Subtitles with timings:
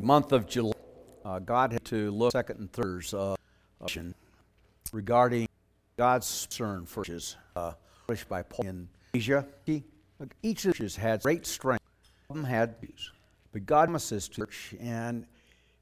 [0.00, 0.72] month of July,
[1.24, 3.36] uh, God had to look second and third uh,
[4.92, 5.48] regarding
[5.96, 7.72] God's concern for churches, uh,
[8.06, 9.46] published by Paul in Asia.
[9.66, 11.84] Each of the churches had great strength.
[12.28, 13.12] Some had views,
[13.52, 15.26] but God assist the church and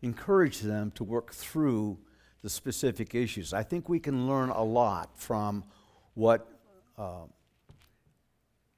[0.02, 1.98] encourage them to work through
[2.42, 3.53] the specific issues.
[3.53, 5.64] I think we can learn a lot from
[6.14, 6.48] what
[6.96, 7.24] uh,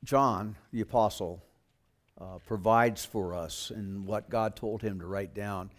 [0.04, 1.42] John, the apostle,
[2.20, 5.70] uh, provides for us and what God told him to write down.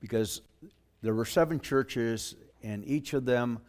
[0.00, 0.42] Because
[1.02, 3.60] there were seven churches, and each of them,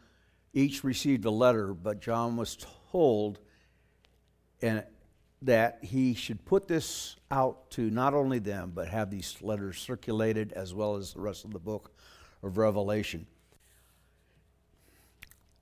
[0.54, 2.58] each received a letter, but John was
[2.92, 3.40] told
[4.62, 4.84] and
[5.44, 10.52] that he should put this out to not only them, but have these letters circulated
[10.54, 11.92] as well as the rest of the book
[12.42, 13.28] of Revelation.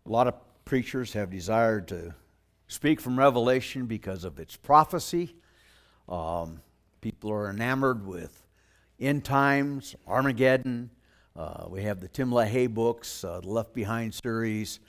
[0.05, 2.13] A lot of preachers have desired to
[2.67, 5.35] speak from Revelation because of its prophecy.
[6.07, 6.61] Um,
[7.01, 8.43] people are enamored with
[8.99, 10.89] end times, Armageddon.
[11.35, 14.79] Uh, we have the Tim LaHaye books, uh, the Left Behind series.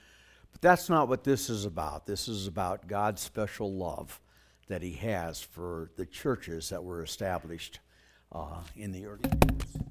[0.51, 2.05] But that's not what this is about.
[2.05, 4.21] This is about God's special love
[4.67, 7.79] that He has for the churches that were established
[8.31, 9.87] uh, in the early years.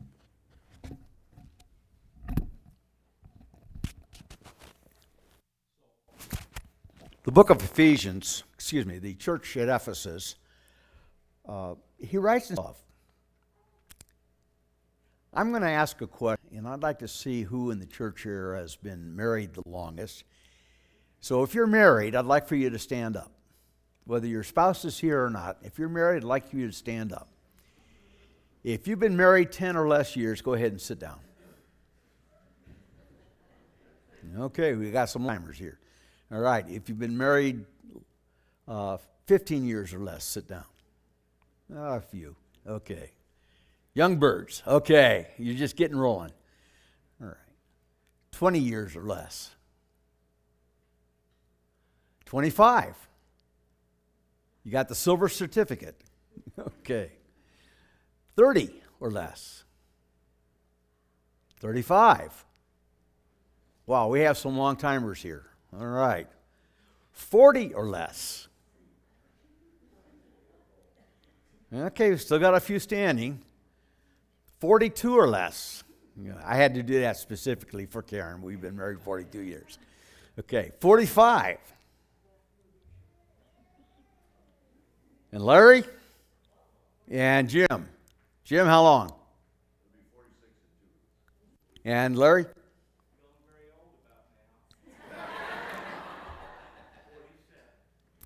[7.24, 10.36] The book of Ephesians, excuse me, the church at Ephesus,
[11.48, 12.76] uh, he writes love.
[15.32, 18.22] I'm going to ask a question, and I'd like to see who in the church
[18.22, 20.24] here has been married the longest.
[21.20, 23.32] So if you're married, I'd like for you to stand up.
[24.04, 27.12] Whether your spouse is here or not, if you're married, I'd like you to stand
[27.12, 27.28] up.
[28.64, 31.18] If you've been married 10 or less years, go ahead and sit down.
[34.38, 35.78] Okay, we got some timers here.
[36.32, 37.64] All right, if you've been married
[38.66, 40.64] uh, 15 years or less, sit down.
[41.74, 42.36] Oh, a few.
[42.66, 43.10] Okay.
[43.94, 44.62] Young birds.
[44.66, 46.32] Okay, you're just getting rolling.
[47.20, 47.36] All right.
[48.32, 49.54] 20 years or less.
[52.26, 52.94] 25.
[54.64, 55.98] You got the silver certificate.
[56.58, 57.12] okay.
[58.36, 59.64] 30 or less.
[61.60, 62.44] 35.
[63.86, 65.46] Wow, we have some long timers here.
[65.72, 66.28] All right.
[67.12, 68.48] 40 or less.
[71.76, 73.42] Okay, we've still got a few standing.
[74.60, 75.84] 42 or less.
[76.42, 78.40] I had to do that specifically for Karen.
[78.40, 79.78] We've been married 42 years.
[80.38, 81.58] Okay, 45.
[85.32, 85.84] And Larry?
[87.10, 87.88] And Jim.
[88.44, 89.12] Jim, how long?
[91.84, 92.46] And Larry?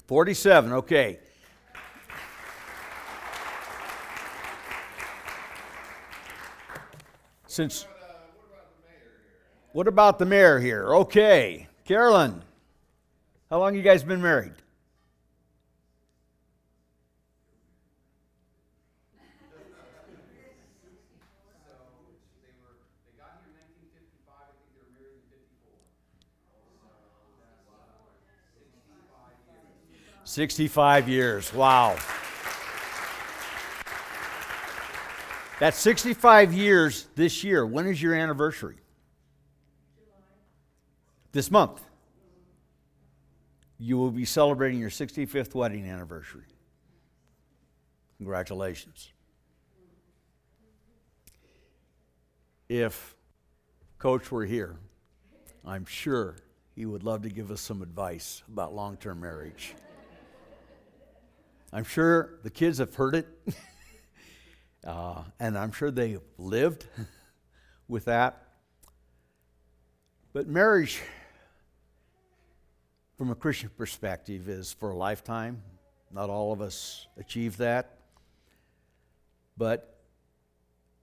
[0.06, 1.18] 47, okay.
[7.50, 7.84] Since.
[9.72, 10.94] What about the mayor here?
[10.94, 11.66] Okay.
[11.84, 12.44] Carolyn,
[13.50, 14.52] how long you guys been married?
[30.22, 31.52] Sixty-five years.
[31.52, 31.96] Wow.
[35.60, 37.66] That's 65 years this year.
[37.66, 38.76] When is your anniversary?
[41.32, 41.82] This month.
[43.78, 46.46] You will be celebrating your 65th wedding anniversary.
[48.16, 49.12] Congratulations.
[52.70, 53.14] If
[53.98, 54.78] Coach were here,
[55.66, 56.36] I'm sure
[56.74, 59.74] he would love to give us some advice about long term marriage.
[61.70, 63.28] I'm sure the kids have heard it.
[64.84, 66.86] Uh, and I'm sure they lived
[67.88, 68.42] with that.
[70.32, 71.00] But marriage,
[73.18, 75.62] from a Christian perspective, is for a lifetime.
[76.10, 77.98] Not all of us achieve that.
[79.56, 79.98] But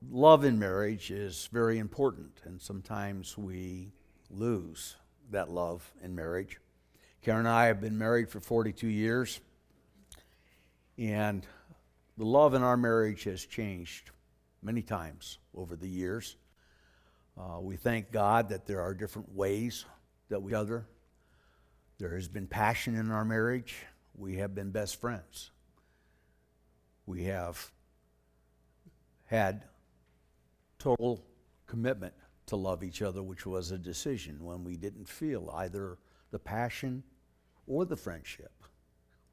[0.09, 3.91] love in marriage is very important, and sometimes we
[4.29, 4.95] lose
[5.31, 6.59] that love in marriage.
[7.21, 9.39] Karen and I have been married for 42 years,
[10.97, 11.45] and
[12.17, 14.11] the love in our marriage has changed
[14.61, 16.35] many times over the years.
[17.37, 19.85] Uh, we thank God that there are different ways
[20.29, 20.87] that we other.
[21.99, 23.75] There has been passion in our marriage.
[24.15, 25.51] We have been best friends.
[27.05, 27.71] We have
[29.25, 29.65] had
[30.79, 31.23] total
[31.67, 32.13] commitment
[32.47, 35.97] to love each other, which was a decision when we didn't feel either
[36.31, 37.03] the passion
[37.67, 38.51] or the friendship.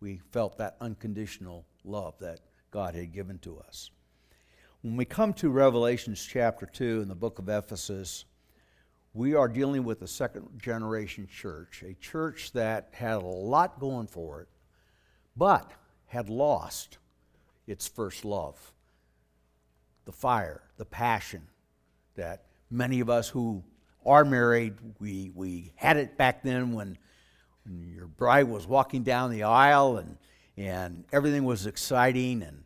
[0.00, 2.40] We felt that unconditional love that
[2.75, 3.93] God had given to us.
[4.82, 8.25] When we come to Revelations chapter 2 in the book of Ephesus,
[9.12, 14.09] we are dealing with a second generation church, a church that had a lot going
[14.09, 14.49] for it,
[15.37, 15.71] but
[16.06, 16.99] had lost
[17.69, 18.73] its first love
[20.05, 21.43] the fire, the passion
[22.17, 22.43] that
[22.73, 23.62] many of us who
[24.05, 26.99] are married, we, we had it back then when,
[27.65, 30.19] when your bride was walking down the aisle and,
[30.56, 32.43] and everything was exciting.
[32.43, 32.63] And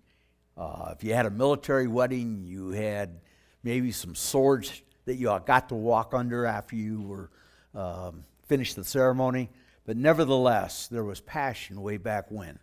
[0.59, 3.21] uh, if you had a military wedding, you had
[3.63, 7.31] maybe some swords that you got to walk under after you were
[7.75, 9.51] um, finished the ceremony.
[9.87, 12.59] But nevertheless, there was passion way back when.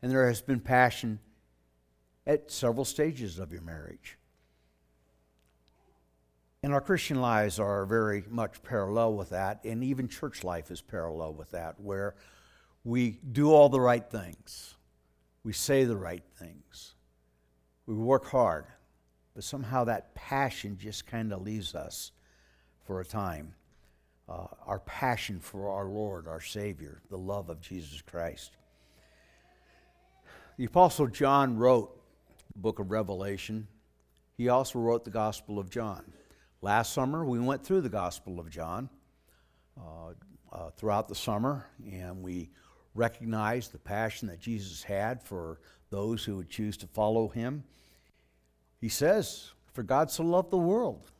[0.00, 1.18] And there has been passion
[2.26, 4.16] at several stages of your marriage.
[6.62, 10.80] And our Christian lives are very much parallel with that, and even church life is
[10.80, 12.14] parallel with that, where
[12.84, 14.74] we do all the right things,
[15.42, 16.93] we say the right things,
[17.86, 18.66] we work hard,
[19.34, 22.12] but somehow that passion just kind of leaves us
[22.82, 23.54] for a time.
[24.28, 28.56] Uh, our passion for our Lord, our Savior, the love of Jesus Christ.
[30.56, 32.00] The Apostle John wrote
[32.54, 33.66] the book of Revelation.
[34.38, 36.04] He also wrote the Gospel of John.
[36.62, 38.88] Last summer, we went through the Gospel of John
[39.78, 40.12] uh,
[40.50, 42.50] uh, throughout the summer, and we
[42.94, 45.60] recognized the passion that Jesus had for
[45.90, 47.64] those who would choose to follow him
[48.84, 51.10] he says, For God so loved the world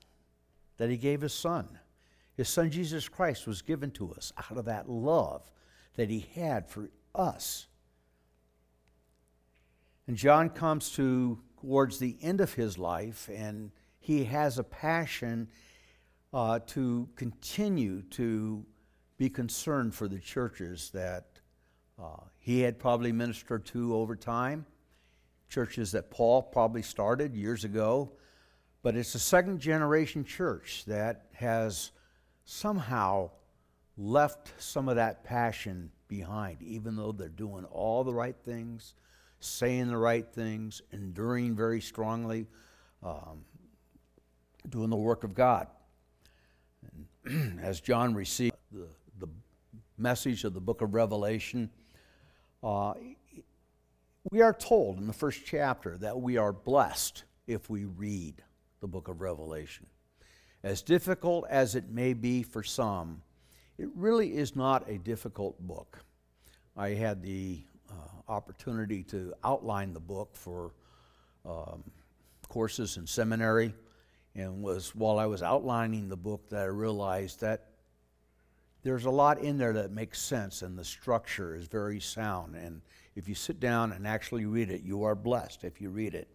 [0.76, 1.78] that he gave his son.
[2.36, 5.50] His son Jesus Christ was given to us out of that love
[5.96, 7.68] that he had for us.
[10.06, 15.48] And John comes to towards the end of his life, and he has a passion
[16.34, 18.62] uh, to continue to
[19.16, 21.33] be concerned for the churches that
[22.00, 24.66] uh, he had probably ministered to over time
[25.48, 28.10] churches that Paul probably started years ago,
[28.82, 31.92] but it's a second generation church that has
[32.44, 33.30] somehow
[33.96, 38.94] left some of that passion behind, even though they're doing all the right things,
[39.38, 42.46] saying the right things, enduring very strongly,
[43.02, 43.44] um,
[44.68, 45.68] doing the work of God.
[47.24, 48.88] And as John received the,
[49.20, 49.28] the
[49.98, 51.70] message of the book of Revelation,
[52.64, 52.94] uh,
[54.30, 58.42] we are told in the first chapter that we are blessed if we read
[58.80, 59.86] the book of Revelation.
[60.62, 63.20] As difficult as it may be for some,
[63.76, 66.02] it really is not a difficult book.
[66.74, 70.72] I had the uh, opportunity to outline the book for
[71.44, 71.84] um,
[72.48, 73.74] courses in seminary,
[74.34, 77.73] and was while I was outlining the book that I realized that
[78.84, 82.80] there's a lot in there that makes sense, and the structure is very sound and
[83.16, 86.28] if you sit down and actually read it, you are blessed if you read it.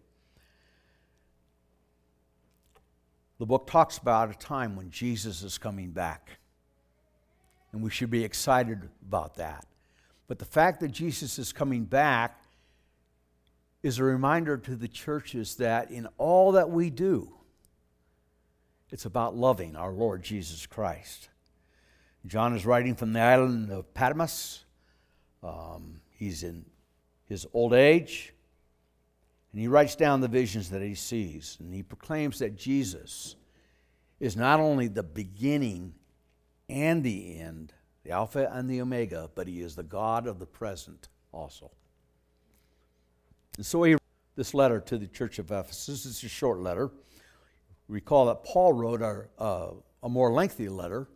[3.38, 6.30] The book talks about a time when Jesus is coming back.
[7.72, 9.66] And we should be excited about that.
[10.26, 12.42] But the fact that Jesus is coming back
[13.82, 17.32] is a reminder to the churches that in all that we do,
[18.90, 21.29] it's about loving our Lord Jesus Christ.
[22.26, 24.64] John is writing from the island of Patmos.
[25.42, 26.66] Um, He's in
[27.24, 28.34] his old age,
[29.52, 31.56] and he writes down the visions that he sees.
[31.58, 33.36] And he proclaims that Jesus
[34.20, 35.94] is not only the beginning
[36.68, 37.72] and the end,
[38.04, 41.70] the Alpha and the Omega, but he is the God of the present also.
[43.56, 43.96] And so he
[44.36, 46.04] this letter to the church of Ephesus.
[46.04, 46.90] It's a short letter.
[47.88, 51.08] Recall that Paul wrote a, a more lengthy letter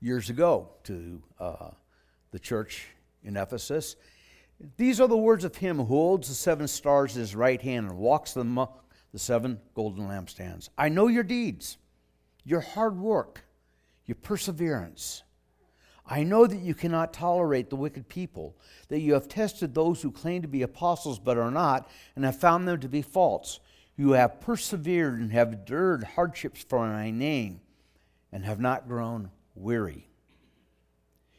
[0.00, 1.70] years ago to uh,
[2.30, 2.86] the church
[3.22, 3.96] in Ephesus.
[4.76, 7.90] These are the words of him who holds the seven stars in his right hand
[7.90, 8.68] and walks the
[9.12, 10.68] the seven golden lampstands.
[10.76, 11.78] I know your deeds,
[12.44, 13.44] your hard work,
[14.04, 15.22] your perseverance.
[16.06, 18.56] I know that you cannot tolerate the wicked people,
[18.88, 22.38] that you have tested those who claim to be apostles but are not, and have
[22.38, 23.58] found them to be false.
[23.96, 27.60] You have persevered and have endured hardships for my name,
[28.30, 30.08] and have not grown weary.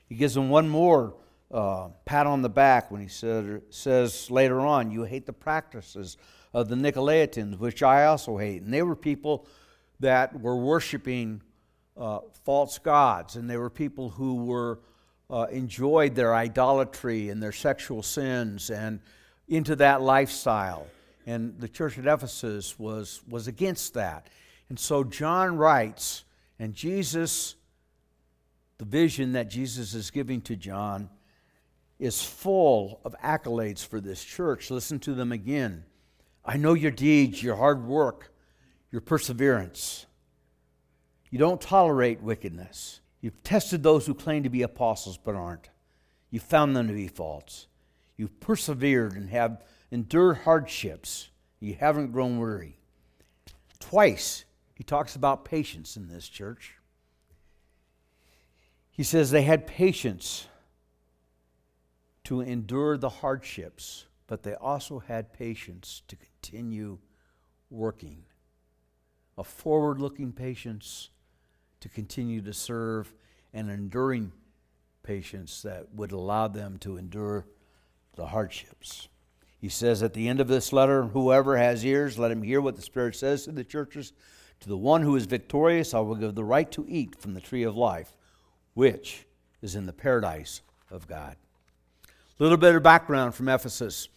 [0.07, 1.15] He gives them one more
[1.51, 6.17] uh, pat on the back when he said, says later on, You hate the practices
[6.53, 8.61] of the Nicolaitans, which I also hate.
[8.61, 9.47] And they were people
[9.99, 11.41] that were worshiping
[11.95, 14.79] uh, false gods, and they were people who were
[15.29, 18.99] uh, enjoyed their idolatry and their sexual sins and
[19.47, 20.87] into that lifestyle.
[21.25, 24.27] And the church at Ephesus was, was against that.
[24.69, 26.23] And so John writes,
[26.59, 27.55] and Jesus,
[28.77, 31.09] the vision that Jesus is giving to John,
[31.99, 34.69] is full of accolades for this church.
[34.69, 35.83] Listen to them again.
[36.45, 38.31] I know your deeds, your hard work,
[38.91, 40.05] your perseverance.
[41.29, 43.01] You don't tolerate wickedness.
[43.19, 45.69] You've tested those who claim to be apostles but aren't.
[46.29, 47.67] You've found them to be false.
[48.15, 51.29] You've persevered and have endured hardships.
[51.59, 52.77] You haven't grown weary.
[53.79, 56.75] Twice, he talks about patience in this church.
[58.97, 60.47] He says they had patience
[62.23, 66.97] to endure the hardships, but they also had patience to continue
[67.69, 68.23] working.
[69.37, 71.11] A forward looking patience
[71.79, 73.13] to continue to serve,
[73.53, 74.31] and enduring
[75.03, 77.45] patience that would allow them to endure
[78.15, 79.09] the hardships.
[79.59, 82.75] He says at the end of this letter, Whoever has ears, let him hear what
[82.75, 84.11] the Spirit says to the churches.
[84.61, 87.41] To the one who is victorious, I will give the right to eat from the
[87.41, 88.17] tree of life,
[88.77, 89.25] which
[89.63, 91.35] is in the paradise of God.
[92.05, 94.07] A little bit of background from Ephesus.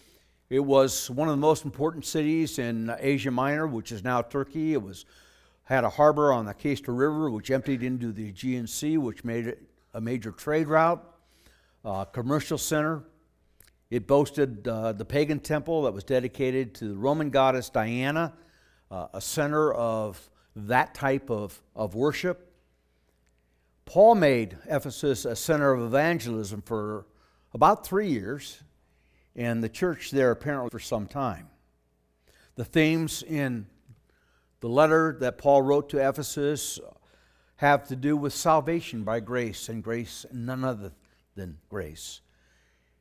[0.51, 4.75] It was one of the most important cities in Asia Minor, which is now Turkey.
[4.75, 5.07] It was
[5.65, 9.47] had a harbor on the Cayster River, which emptied into the Aegean Sea, which made
[9.47, 9.63] it
[9.95, 11.03] a major trade route,
[11.83, 13.03] a commercial center.
[13.89, 18.35] It boasted uh, the pagan temple that was dedicated to the Roman goddess Diana,
[18.91, 22.50] uh, a center of that type of, of worship.
[23.91, 27.07] Paul made Ephesus a center of evangelism for
[27.53, 28.63] about three years,
[29.35, 31.49] and the church there apparently for some time.
[32.55, 33.67] The themes in
[34.61, 36.79] the letter that Paul wrote to Ephesus
[37.57, 40.93] have to do with salvation by grace and grace and none other
[41.35, 42.21] than grace.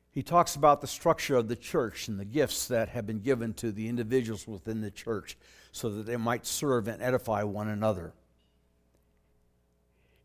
[0.09, 3.53] He talks about the structure of the church and the gifts that have been given
[3.53, 5.37] to the individuals within the church
[5.71, 8.11] so that they might serve and edify one another.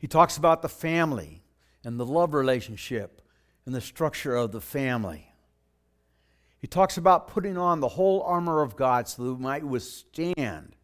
[0.05, 1.41] He talks about the family
[1.83, 3.23] and the love relationship
[3.65, 5.33] and the structure of the family.
[6.59, 10.77] He talks about putting on the whole armor of God so that we might withstand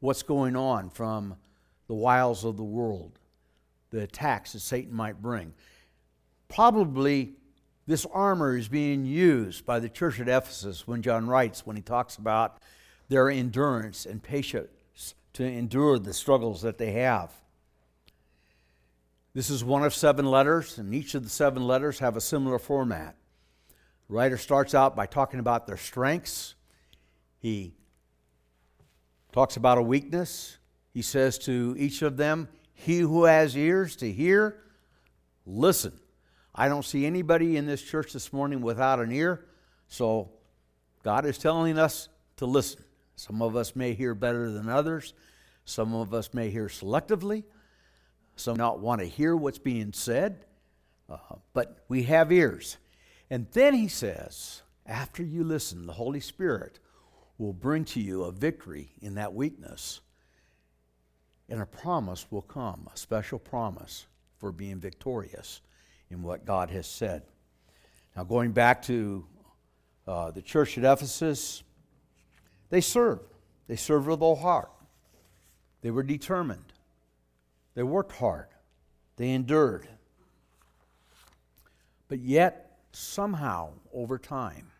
[0.00, 1.36] what's going on from
[1.86, 3.18] the wiles of the world,
[3.88, 5.54] the attacks that Satan might bring.
[6.48, 7.32] Probably
[7.86, 11.82] this armor is being used by the church at Ephesus when John writes, when he
[11.82, 12.58] talks about
[13.08, 17.32] their endurance and patience to endure the struggles that they have.
[19.38, 22.58] This is one of seven letters, and each of the seven letters have a similar
[22.58, 23.14] format.
[24.08, 26.56] The writer starts out by talking about their strengths.
[27.38, 27.76] He
[29.30, 30.58] talks about a weakness.
[30.92, 34.56] He says to each of them, He who has ears to hear,
[35.46, 35.92] listen.
[36.52, 39.46] I don't see anybody in this church this morning without an ear,
[39.86, 40.32] so
[41.04, 42.82] God is telling us to listen.
[43.14, 45.14] Some of us may hear better than others,
[45.64, 47.44] some of us may hear selectively,
[48.38, 50.44] some not want to hear what's being said,
[51.08, 51.16] uh,
[51.52, 52.76] but we have ears.
[53.30, 56.78] And then he says, after you listen, the Holy Spirit
[57.36, 60.00] will bring to you a victory in that weakness.
[61.48, 64.06] And a promise will come, a special promise
[64.38, 65.60] for being victorious
[66.10, 67.22] in what God has said.
[68.16, 69.26] Now, going back to
[70.06, 71.62] uh, the church at Ephesus,
[72.70, 73.34] they served.
[73.66, 74.70] They served with all heart.
[75.82, 76.72] They were determined.
[77.78, 78.48] They worked hard.
[79.14, 79.86] They endured.
[82.08, 84.72] But yet, somehow, over time,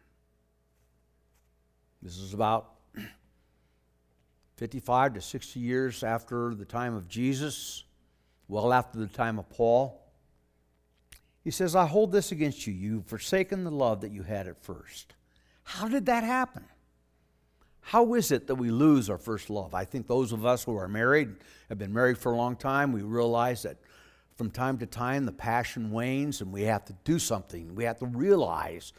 [2.03, 2.73] this is about
[4.57, 7.85] 55 to 60 years after the time of Jesus,
[8.49, 10.05] well after the time of Paul.
[11.45, 12.73] He says, I hold this against you.
[12.73, 15.15] You've forsaken the love that you had at first.
[15.63, 16.65] How did that happen?
[17.89, 19.73] How is it that we lose our first love?
[19.73, 21.31] I think those of us who are married,
[21.71, 23.79] have been married for a long time, we realize that
[24.37, 27.75] from time to time the passion wanes and we have to do something.
[27.75, 28.93] We have to realize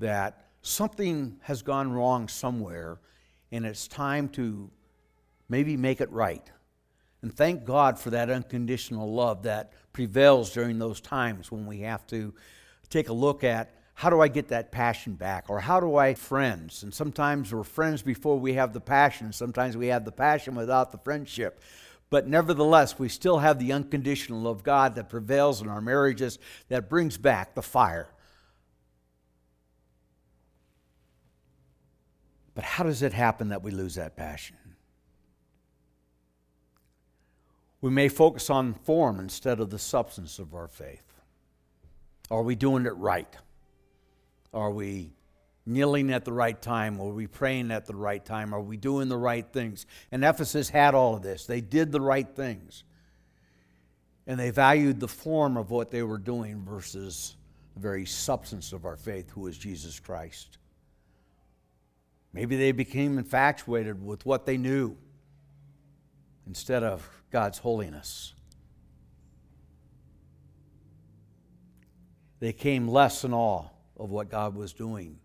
[0.00, 2.98] that something has gone wrong somewhere,
[3.52, 4.68] and it's time to
[5.48, 6.50] maybe make it right.
[7.22, 12.04] And thank God for that unconditional love that prevails during those times when we have
[12.08, 12.34] to
[12.90, 13.72] take a look at
[14.02, 15.48] how do I get that passion back?
[15.48, 16.82] Or how do I friends?
[16.82, 19.32] And sometimes we're friends before we have the passion.
[19.32, 21.60] Sometimes we have the passion without the friendship.
[22.10, 26.38] But nevertheless, we still have the unconditional love of God that prevails in our marriages
[26.68, 28.08] that brings back the fire
[32.54, 34.56] But how does it happen that we lose that passion?
[37.80, 41.02] We may focus on form instead of the substance of our faith.
[42.30, 43.34] Are we doing it right?
[44.52, 45.12] Are we
[45.64, 47.00] kneeling at the right time?
[47.00, 48.54] Are we praying at the right time?
[48.54, 49.86] Are we doing the right things?
[50.10, 51.46] And Ephesus had all of this.
[51.46, 52.84] They did the right things.
[54.26, 57.36] And they valued the form of what they were doing versus
[57.74, 60.58] the very substance of our faith, who is Jesus Christ.
[62.32, 64.96] Maybe they became infatuated with what they knew
[66.46, 68.34] instead of God's holiness.
[72.40, 73.68] They came less in awe
[74.02, 75.16] of what God was doing.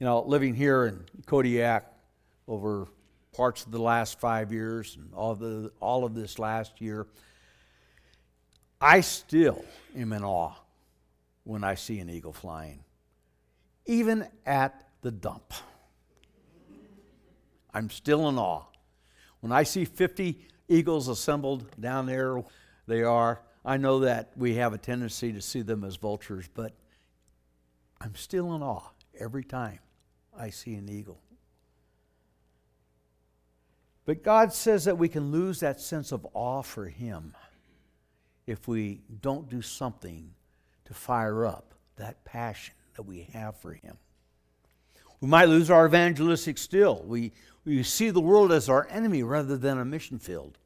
[0.00, 1.86] You know, living here in Kodiak
[2.48, 2.88] over
[3.32, 7.06] parts of the last five years and all, the, all of this last year,
[8.80, 9.64] I still
[9.96, 10.54] am in awe
[11.44, 12.80] when I see an eagle flying,
[13.86, 15.52] even at the dump.
[17.72, 18.64] I'm still in awe.
[19.40, 22.42] When I see 50 eagles assembled down there,
[22.88, 23.42] they are.
[23.64, 26.72] I know that we have a tendency to see them as vultures, but
[28.00, 29.78] I'm still in awe every time
[30.38, 31.20] I see an eagle.
[34.04, 37.34] But God says that we can lose that sense of awe for Him
[38.46, 40.30] if we don't do something
[40.84, 43.96] to fire up that passion that we have for Him.
[45.20, 47.02] We might lose our evangelistic still.
[47.04, 47.32] We,
[47.64, 50.58] we see the world as our enemy rather than a mission field.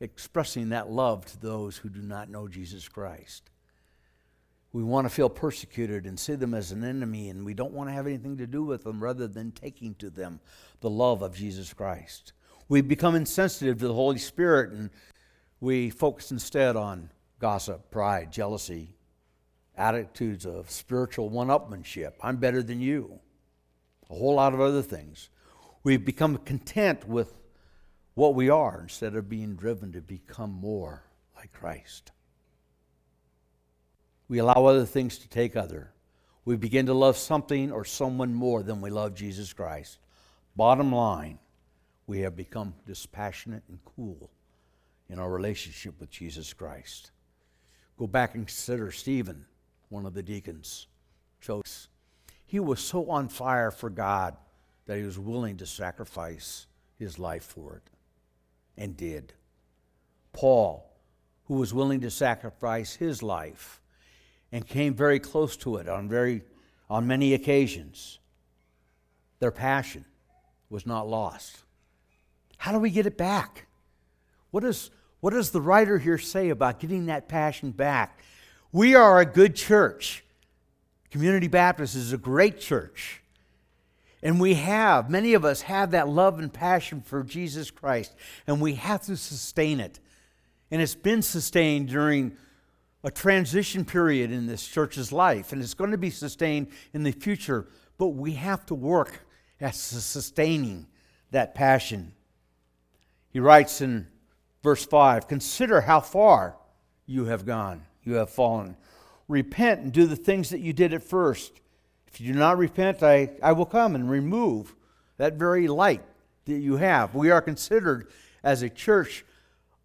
[0.00, 3.50] Expressing that love to those who do not know Jesus Christ.
[4.72, 7.88] We want to feel persecuted and see them as an enemy, and we don't want
[7.88, 10.40] to have anything to do with them rather than taking to them
[10.80, 12.32] the love of Jesus Christ.
[12.68, 14.90] We become insensitive to the Holy Spirit and
[15.60, 18.94] we focus instead on gossip, pride, jealousy,
[19.76, 22.12] attitudes of spiritual one upmanship.
[22.22, 23.20] I'm better than you.
[24.10, 25.30] A whole lot of other things.
[25.82, 27.32] We become content with
[28.14, 31.04] what we are instead of being driven to become more
[31.36, 32.10] like Christ.
[34.28, 35.90] We allow other things to take other.
[36.44, 39.98] We begin to love something or someone more than we love Jesus Christ.
[40.56, 41.38] Bottom line,
[42.06, 44.30] we have become dispassionate and cool
[45.08, 47.10] in our relationship with Jesus Christ.
[47.98, 49.46] Go back and consider Stephen,
[49.88, 50.86] one of the deacons,
[51.40, 51.88] chose.
[52.46, 54.36] He was so on fire for God
[54.86, 56.66] that he was willing to sacrifice
[56.98, 57.90] his life for it,
[58.76, 59.32] and did.
[60.32, 60.90] Paul,
[61.44, 63.80] who was willing to sacrifice his life
[64.52, 66.42] and came very close to it on, very,
[66.88, 68.18] on many occasions.
[69.40, 70.04] Their passion
[70.70, 71.58] was not lost.
[72.56, 73.66] How do we get it back?
[74.50, 78.20] What, is, what does the writer here say about getting that passion back?
[78.72, 80.24] We are a good church.
[81.10, 83.22] Community Baptist is a great church.
[84.22, 88.14] And we have, many of us have that love and passion for Jesus Christ,
[88.46, 90.00] and we have to sustain it.
[90.70, 92.36] And it's been sustained during
[93.04, 97.12] a transition period in this church's life, and it's going to be sustained in the
[97.12, 99.20] future, but we have to work
[99.60, 100.86] at sustaining
[101.30, 102.12] that passion.
[103.30, 104.06] He writes in
[104.62, 106.56] verse 5 Consider how far
[107.06, 108.76] you have gone, you have fallen.
[109.28, 111.60] Repent and do the things that you did at first.
[112.06, 114.74] If you do not repent, I, I will come and remove
[115.18, 116.02] that very light
[116.46, 117.14] that you have.
[117.14, 118.08] We are considered
[118.42, 119.24] as a church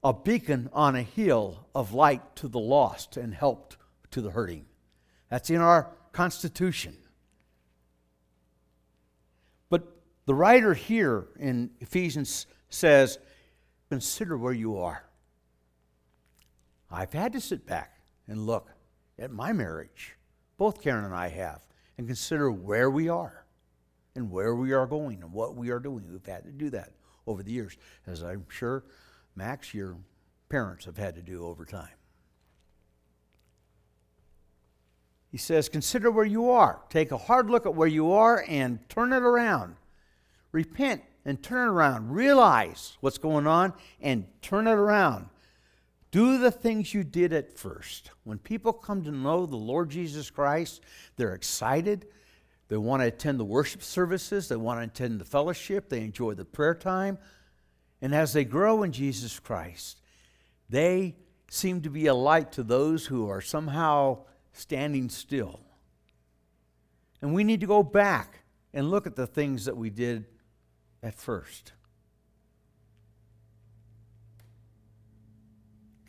[0.04, 3.74] a beacon on a hill of light to the lost and help
[4.12, 4.66] to the hurting.
[5.30, 6.98] That's in our Constitution.
[9.70, 13.18] But the writer here in Ephesians says,
[13.90, 15.04] Consider where you are.
[16.90, 18.70] I've had to sit back and look
[19.20, 20.16] at my marriage.
[20.58, 21.66] Both Karen and I have,
[21.98, 23.46] and consider where we are
[24.16, 26.06] and where we are going and what we are doing.
[26.12, 26.92] We've had to do that
[27.26, 28.84] over the years, as I'm sure
[29.36, 29.98] Max, your
[30.50, 31.88] parents have had to do over time.
[35.32, 36.80] He says, Consider where you are.
[36.90, 39.76] Take a hard look at where you are and turn it around.
[40.52, 42.12] Repent and turn it around.
[42.12, 45.30] Realize what's going on and turn it around.
[46.12, 48.12] Do the things you did at first.
[48.24, 50.82] When people come to know the Lord Jesus Christ,
[51.16, 52.06] they're excited.
[52.68, 54.48] They want to attend the worship services.
[54.48, 55.90] They want to attend the fellowship.
[55.90, 57.18] They enjoy the prayer time.
[58.04, 60.02] And as they grow in Jesus Christ,
[60.70, 61.16] they
[61.50, 65.62] seem to be a light to those who are somehow standing still.
[67.22, 68.40] And we need to go back
[68.74, 70.26] and look at the things that we did
[71.02, 71.72] at first.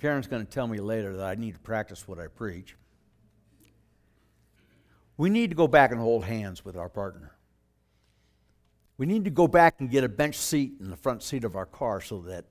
[0.00, 2.74] Karen's going to tell me later that I need to practice what I preach.
[5.16, 7.33] We need to go back and hold hands with our partner.
[8.96, 11.56] We need to go back and get a bench seat in the front seat of
[11.56, 12.44] our car so that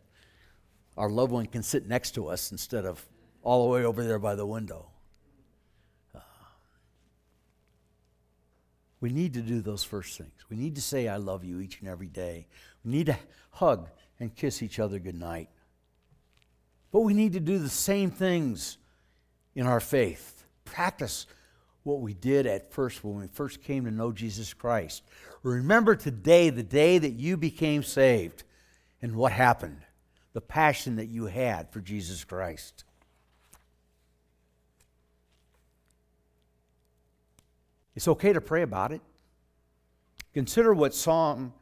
[0.97, 3.03] our loved one can sit next to us instead of
[3.41, 4.87] all the way over there by the window.
[6.13, 6.19] Uh,
[8.99, 10.33] we need to do those first things.
[10.49, 12.47] We need to say, I love you each and every day.
[12.83, 13.17] We need to
[13.51, 15.49] hug and kiss each other goodnight.
[16.91, 18.77] But we need to do the same things
[19.55, 20.45] in our faith.
[20.65, 21.25] Practice
[21.83, 25.03] what we did at first when we first came to know Jesus Christ.
[25.43, 28.43] Remember today, the day that you became saved,
[29.01, 29.81] and what happened,
[30.31, 32.85] the passion that you had for Jesus Christ.
[37.95, 39.01] It's okay to pray about it.
[40.33, 41.53] Consider what Psalm,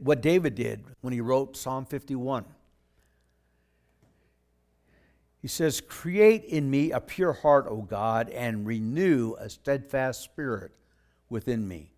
[0.00, 2.44] what David did when he wrote Psalm 51.
[5.42, 10.70] He says, Create in me a pure heart, O God, and renew a steadfast spirit
[11.28, 11.92] within me.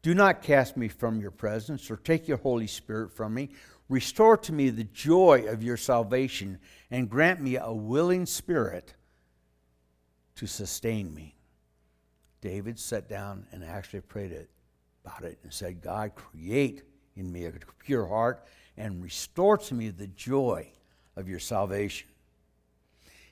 [0.00, 3.50] Do not cast me from your presence or take your Holy Spirit from me.
[3.90, 6.58] Restore to me the joy of your salvation
[6.90, 8.94] and grant me a willing spirit
[10.36, 11.36] to sustain me.
[12.40, 14.48] David sat down and actually prayed it,
[15.04, 16.82] about it and said, God, create
[17.14, 20.70] in me a pure heart and restore to me the joy
[21.16, 22.08] of your salvation.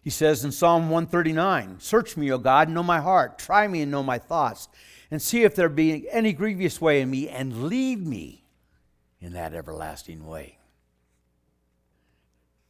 [0.04, 3.38] He says in Psalm 139 Search me, O God, know my heart.
[3.38, 4.68] Try me and know my thoughts,
[5.10, 8.44] and see if there be any grievous way in me, and lead me
[9.18, 10.58] in that everlasting way.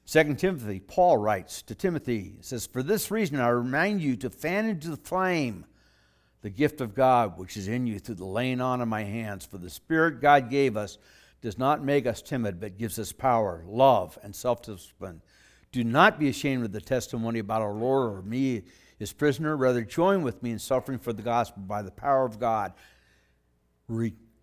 [0.06, 4.66] 2 Timothy, Paul writes to Timothy, says, For this reason I remind you to fan
[4.66, 5.64] into the flame
[6.42, 9.46] the gift of God which is in you through the laying on of my hands.
[9.46, 10.98] For the Spirit God gave us
[11.40, 15.22] does not make us timid, but gives us power, love, and self discipline.
[15.74, 18.62] Do not be ashamed of the testimony about our Lord or me,
[18.96, 19.56] his prisoner.
[19.56, 22.74] Rather, join with me in suffering for the gospel by the power of God.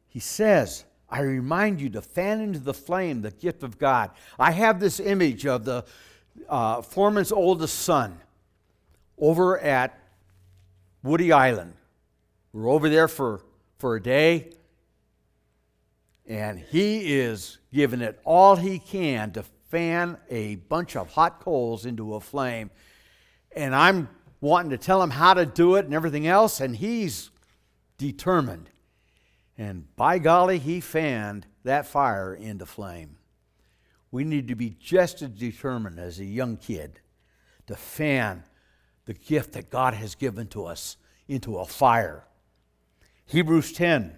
[0.10, 4.12] He says, I remind you to fan into the flame the gift of God.
[4.38, 5.86] I have this image of the
[6.50, 8.20] uh, foreman's oldest son
[9.17, 9.98] over at
[11.02, 11.76] Woody Island.
[12.52, 13.39] We're over there for,
[13.80, 14.52] for a day,
[16.28, 21.86] and he is giving it all he can to fan a bunch of hot coals
[21.86, 22.69] into a flame.
[23.55, 24.10] And I'm
[24.41, 27.31] wanting to tell him how to do it and everything else, and he's
[27.97, 28.69] determined.
[29.57, 33.17] And by golly, he fanned that fire into flame.
[34.12, 36.99] We need to be just as determined as a young kid
[37.67, 38.43] to fan
[39.05, 42.25] the gift that God has given to us into a fire.
[43.25, 44.17] Hebrews 10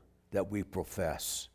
[0.31, 1.49] that we profess.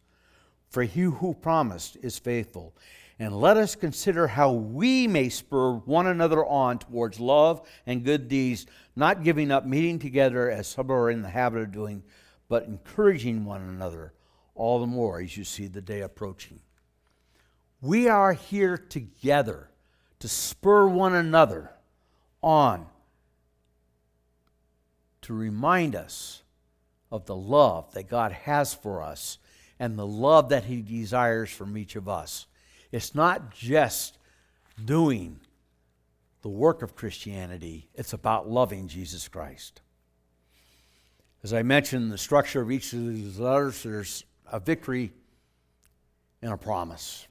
[0.69, 2.75] For he who promised is faithful.
[3.19, 8.29] And let us consider how we may spur one another on towards love and good
[8.29, 12.03] deeds, not giving up meeting together as some are in the habit of doing,
[12.49, 14.13] but encouraging one another
[14.55, 16.61] all the more as you see the day approaching.
[17.81, 19.71] We are here together
[20.19, 21.71] to spur one another
[22.43, 22.87] on,
[25.23, 26.43] to remind us
[27.17, 29.39] of the love that God has for us
[29.79, 32.47] and the love that He desires from each of us.
[32.93, 34.19] It's not just
[34.83, 35.41] doing
[36.43, 39.81] the work of Christianity, it's about loving Jesus Christ.
[41.43, 45.13] As I mentioned, the structure of each of these letters, there's a victory
[46.43, 47.27] and a promise.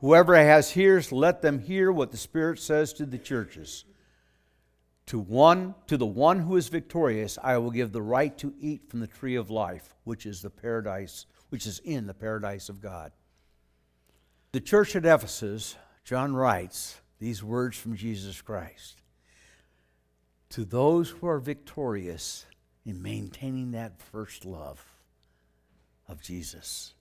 [0.00, 3.84] Whoever has ears, let them hear what the Spirit says to the churches.
[5.06, 8.88] To one, to the one who is victorious, I will give the right to eat
[8.88, 12.80] from the tree of life, which is the paradise, which is in the paradise of
[12.80, 13.12] God.
[14.52, 19.02] The church at Ephesus, John writes these words from Jesus Christ.
[20.50, 22.46] To those who are victorious
[22.86, 24.84] in maintaining that first love
[26.08, 26.94] of Jesus,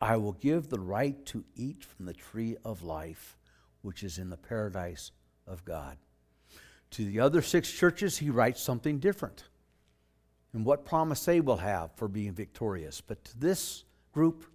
[0.00, 3.36] I will give the right to eat from the tree of life,
[3.82, 5.10] which is in the paradise
[5.46, 5.96] of God.
[6.92, 9.44] To the other six churches, he writes something different
[10.56, 13.02] and what promise they will have for being victorious.
[13.02, 14.46] But to this group,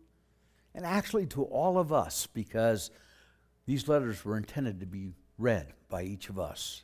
[0.74, 2.90] and actually to all of us, because
[3.68, 6.84] these letters were intended to be read by each of us,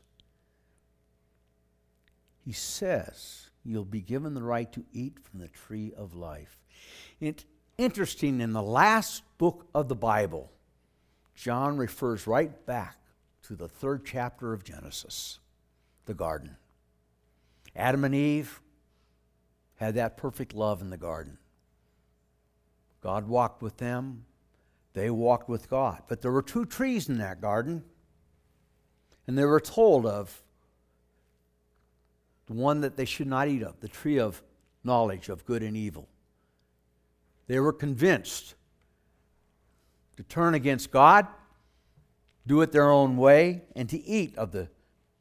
[2.46, 6.60] he says, You'll be given the right to eat from the tree of life.
[7.20, 7.44] It's
[7.78, 10.52] interesting, in the last book of the Bible,
[11.34, 12.98] John refers right back
[13.48, 15.40] to the third chapter of Genesis,
[16.06, 16.58] the garden.
[17.76, 18.60] Adam and Eve
[19.78, 21.38] had that perfect love in the garden.
[23.02, 24.26] God walked with them,
[24.94, 26.02] they walked with God.
[26.10, 27.84] But there were two trees in that garden,
[29.28, 30.42] and they were told of
[32.48, 34.42] the one that they should not eat of, the tree of
[34.84, 36.10] knowledge of good and evil.
[37.48, 38.56] They were convinced
[40.18, 41.28] to turn against God,
[42.48, 44.70] do it their own way, and to eat of the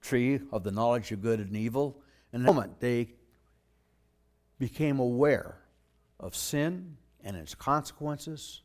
[0.01, 2.01] tree of the knowledge of good and evil.
[2.33, 3.09] And in the moment they
[4.59, 5.59] became aware
[6.19, 8.63] of sin and its consequences,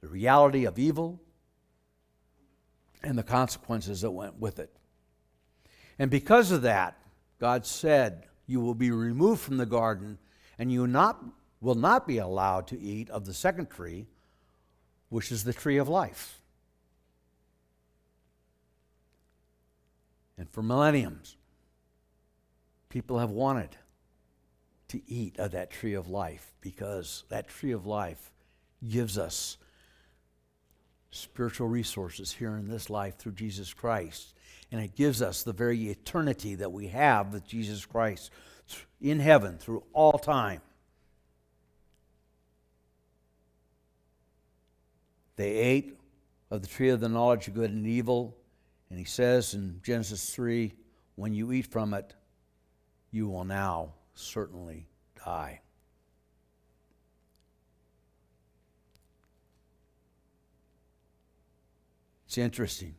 [0.00, 1.20] the reality of evil,
[3.02, 4.74] and the consequences that went with it.
[5.98, 6.96] And because of that,
[7.40, 10.18] God said, You will be removed from the garden,
[10.58, 11.22] and you not,
[11.60, 14.06] will not be allowed to eat of the second tree,
[15.08, 16.40] which is the tree of life.
[20.36, 21.36] And for millenniums,
[22.88, 23.76] people have wanted
[24.88, 28.32] to eat of that tree of life because that tree of life
[28.88, 29.56] gives us
[31.10, 34.34] spiritual resources here in this life through Jesus Christ.
[34.72, 38.30] And it gives us the very eternity that we have with Jesus Christ
[39.00, 40.60] in heaven through all time.
[45.36, 45.98] They ate
[46.50, 48.36] of the tree of the knowledge of good and evil.
[48.90, 50.74] And he says in Genesis 3
[51.16, 52.14] when you eat from it,
[53.10, 54.88] you will now certainly
[55.24, 55.60] die.
[62.26, 62.96] It's interesting.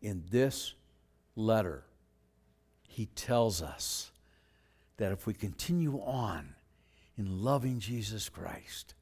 [0.00, 0.74] In this
[1.34, 1.82] letter,
[2.86, 4.12] he tells us
[4.98, 6.54] that if we continue on
[7.16, 8.94] in loving Jesus Christ,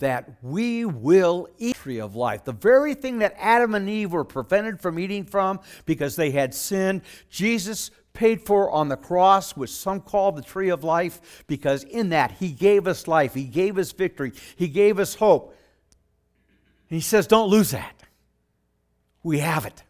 [0.00, 2.44] that we will eat tree of life.
[2.44, 6.54] The very thing that Adam and Eve were prevented from eating from because they had
[6.54, 11.84] sinned, Jesus paid for on the cross, which some call the tree of life, because
[11.84, 15.56] in that he gave us life, he gave us victory, he gave us hope.
[16.88, 18.02] And he says, Don't lose that.
[19.22, 19.82] We have it.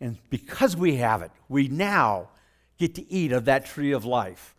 [0.00, 2.28] And because we have it, we now
[2.78, 4.54] get to eat of that tree of life.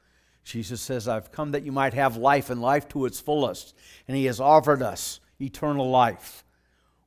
[0.50, 3.76] Jesus says, I've come that you might have life and life to its fullest.
[4.08, 6.44] And he has offered us eternal life.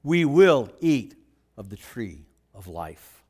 [0.05, 1.17] We will eat
[1.57, 2.25] of the tree
[2.55, 3.25] of life.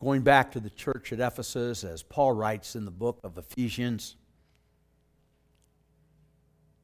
[0.00, 4.14] Going back to the church at Ephesus, as Paul writes in the book of Ephesians,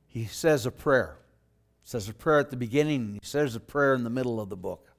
[0.09, 1.19] he says a prayer
[1.83, 4.49] He says a prayer at the beginning, he says a prayer in the middle of
[4.49, 4.91] the book.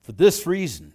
[0.00, 0.94] For this reason,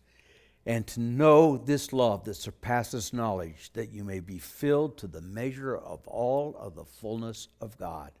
[0.65, 5.21] and to know this love that surpasses knowledge, that you may be filled to the
[5.21, 8.11] measure of all of the fullness of God.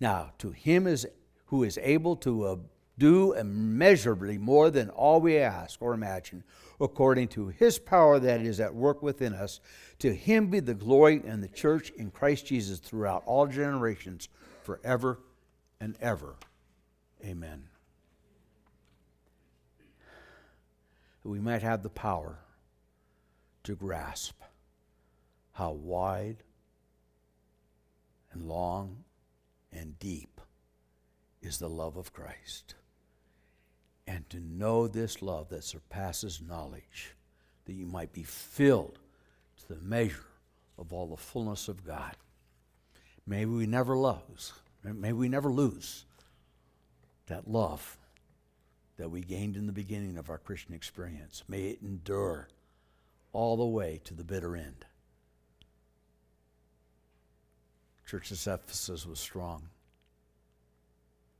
[0.00, 1.06] Now, to him is
[1.46, 2.56] who is able to uh,
[2.98, 6.44] do immeasurably more than all we ask or imagine,
[6.80, 9.60] according to his power that is at work within us.
[10.00, 14.28] To him be the glory in the church in Christ Jesus throughout all generations,
[14.62, 15.20] forever
[15.80, 16.36] and ever.
[17.24, 17.71] Amen.
[21.22, 22.38] That we might have the power
[23.64, 24.40] to grasp
[25.52, 26.42] how wide
[28.32, 29.04] and long
[29.72, 30.40] and deep
[31.40, 32.74] is the love of Christ
[34.06, 37.14] and to know this love that surpasses knowledge,
[37.64, 38.98] that you might be filled
[39.58, 40.26] to the measure
[40.78, 42.16] of all the fullness of God.
[43.26, 46.04] May we never lose, may we never lose
[47.26, 47.96] that love
[49.02, 51.42] that we gained in the beginning of our Christian experience.
[51.48, 52.46] May it endure
[53.32, 54.84] all the way to the bitter end.
[58.06, 59.64] Church of Ephesus was strong,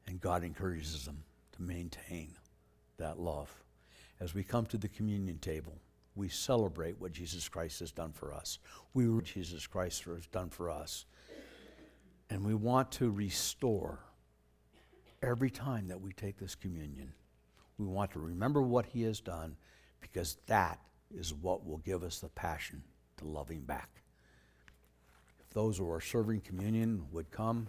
[0.09, 1.23] and God encourages them
[1.53, 2.33] to maintain
[2.97, 3.49] that love.
[4.19, 5.79] As we come to the communion table,
[6.17, 8.59] we celebrate what Jesus Christ has done for us.
[8.93, 11.05] We what Jesus Christ has done for us.
[12.29, 14.01] And we want to restore
[15.23, 17.13] every time that we take this communion.
[17.83, 19.57] We want to remember what he has done
[20.01, 20.79] because that
[21.13, 22.83] is what will give us the passion
[23.17, 23.89] to love him back.
[25.41, 27.69] If those who are serving communion would come